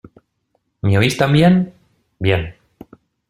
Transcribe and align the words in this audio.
¿Me 0.81 0.97
oís 0.97 1.15
también? 1.15 1.75
Bien. 2.17 2.55